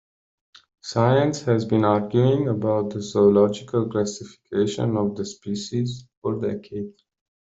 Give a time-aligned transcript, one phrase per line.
[0.81, 7.03] Science has been arguing about the zoological classification of the species for decades.